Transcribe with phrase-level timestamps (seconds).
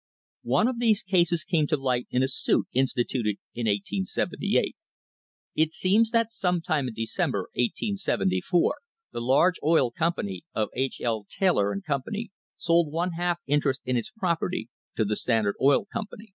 [0.49, 4.75] One of these cases came to light in a suit instituted in 1878.
[5.53, 8.77] It seems that some time in Decem ber, 1874,
[9.13, 11.01] me l ar g e oil company of H.
[11.01, 11.27] L.
[11.29, 16.07] Taylor and Company sold one half interest in its property to the Standard Oil Com
[16.11, 16.25] pany.